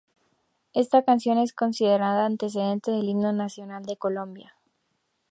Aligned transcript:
Esta 0.73 1.03
canción 1.03 1.37
es 1.37 1.53
considerada 1.53 2.25
antecedente 2.25 2.89
del 2.89 3.07
himno 3.07 3.33
nacional 3.33 3.85
de 3.85 3.97
Colombia. 3.97 4.55